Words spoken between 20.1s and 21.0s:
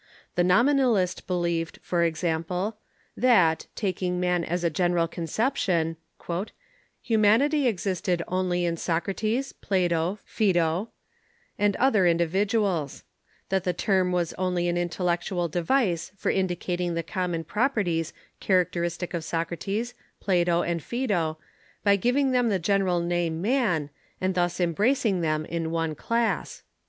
Plato, and